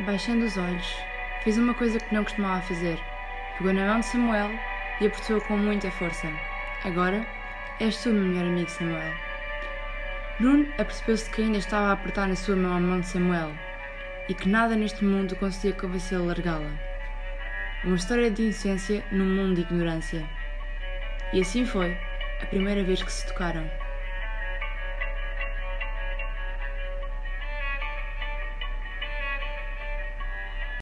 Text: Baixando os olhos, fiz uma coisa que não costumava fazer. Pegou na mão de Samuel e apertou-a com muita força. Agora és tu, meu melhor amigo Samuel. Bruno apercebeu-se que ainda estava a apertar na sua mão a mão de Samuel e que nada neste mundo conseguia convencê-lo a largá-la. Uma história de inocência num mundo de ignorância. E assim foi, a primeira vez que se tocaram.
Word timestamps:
Baixando 0.00 0.44
os 0.44 0.58
olhos, 0.58 0.94
fiz 1.42 1.56
uma 1.56 1.72
coisa 1.72 1.98
que 1.98 2.14
não 2.14 2.22
costumava 2.22 2.60
fazer. 2.60 2.98
Pegou 3.56 3.72
na 3.72 3.86
mão 3.86 4.00
de 4.00 4.06
Samuel 4.06 4.50
e 5.00 5.06
apertou-a 5.06 5.40
com 5.40 5.56
muita 5.56 5.90
força. 5.90 6.28
Agora 6.84 7.26
és 7.80 8.02
tu, 8.02 8.10
meu 8.10 8.24
melhor 8.24 8.44
amigo 8.44 8.68
Samuel. 8.68 9.14
Bruno 10.38 10.68
apercebeu-se 10.76 11.30
que 11.30 11.40
ainda 11.40 11.56
estava 11.56 11.86
a 11.86 11.92
apertar 11.92 12.28
na 12.28 12.36
sua 12.36 12.54
mão 12.54 12.76
a 12.76 12.80
mão 12.80 13.00
de 13.00 13.06
Samuel 13.06 13.54
e 14.28 14.34
que 14.34 14.50
nada 14.50 14.76
neste 14.76 15.02
mundo 15.02 15.34
conseguia 15.36 15.72
convencê-lo 15.72 16.24
a 16.24 16.26
largá-la. 16.26 16.70
Uma 17.82 17.96
história 17.96 18.30
de 18.30 18.42
inocência 18.42 19.02
num 19.10 19.24
mundo 19.24 19.54
de 19.54 19.62
ignorância. 19.62 20.28
E 21.32 21.40
assim 21.40 21.64
foi, 21.64 21.96
a 22.42 22.46
primeira 22.46 22.84
vez 22.84 23.02
que 23.02 23.10
se 23.10 23.26
tocaram. 23.26 23.66